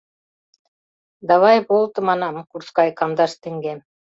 —Давай, 1.29 1.57
волто,— 1.67 1.99
манам,— 2.07 2.35
курскай, 2.51 2.89
кандаш 2.99 3.31
теҥгем. 3.41 3.79